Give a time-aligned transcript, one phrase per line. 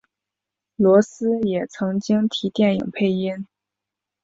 [0.77, 3.45] 罗斯也曾经替电影配音。